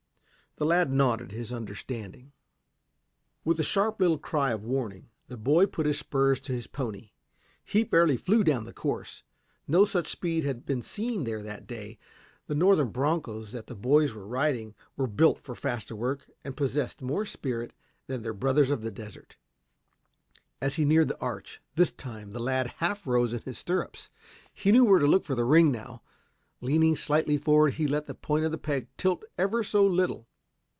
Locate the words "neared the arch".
20.85-21.59